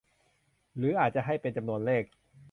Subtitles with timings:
[0.77, 2.03] หรืออาจจะให้เป็นจำนวนเลข